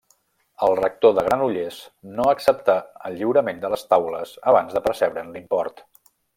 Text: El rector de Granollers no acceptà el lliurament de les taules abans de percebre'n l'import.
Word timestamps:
El 0.67 0.71
rector 0.79 1.11
de 1.17 1.25
Granollers 1.27 1.77
no 2.15 2.25
acceptà 2.31 2.77
el 3.11 3.19
lliurament 3.21 3.63
de 3.67 3.73
les 3.75 3.87
taules 3.93 4.35
abans 4.55 4.75
de 4.79 4.85
percebre'n 4.91 5.33
l'import. 5.37 5.89